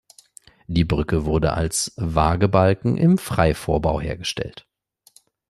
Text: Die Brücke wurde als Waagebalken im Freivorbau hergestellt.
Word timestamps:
Die 0.65 0.83
Brücke 0.83 1.25
wurde 1.25 1.53
als 1.53 1.93
Waagebalken 1.95 2.97
im 2.97 3.19
Freivorbau 3.19 3.99
hergestellt. 4.01 4.65